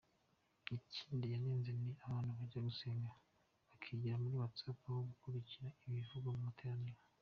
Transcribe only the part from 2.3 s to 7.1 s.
bajya gusenga bakigira muri Whatsapp aho gukurikirana ibivugirwa mu materaniro.